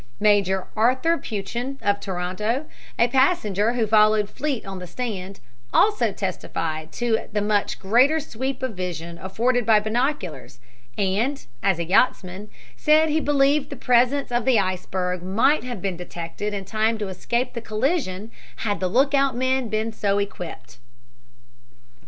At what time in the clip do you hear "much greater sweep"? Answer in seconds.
7.39-8.63